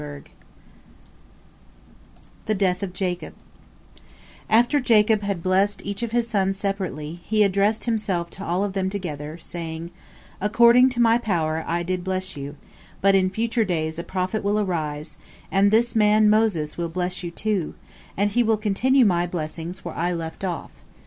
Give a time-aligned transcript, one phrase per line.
[2.47, 3.33] THE DEATH OF JACOB
[4.49, 8.73] After Jacob had blessed each of his sons separately, he addressed himself to all of
[8.73, 9.91] them together, saying:
[10.41, 12.55] "According to my power did I bless you,
[12.99, 15.17] but in future days a prophet will arise,
[15.51, 17.75] and this man Moses will bless you, too,
[18.17, 20.71] and he will continue my blessings where I left off."